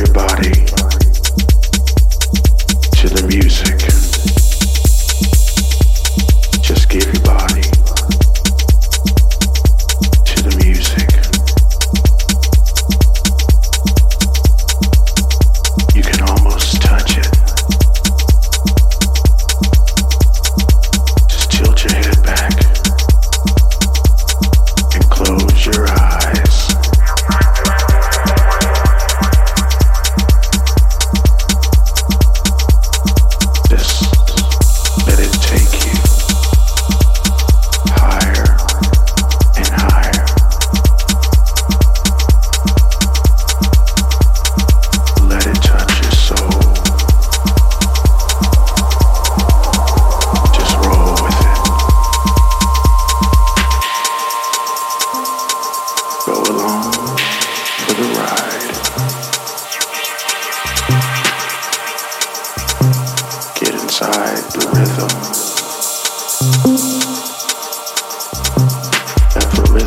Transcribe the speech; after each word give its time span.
your 0.00 0.14
body. 0.14 0.89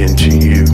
into 0.00 0.36
you. 0.36 0.66